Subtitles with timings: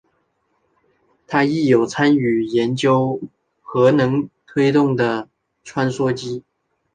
[1.27, 3.21] 他亦有参与研究
[3.61, 5.29] 核能推动的
[5.63, 6.43] 穿梭机。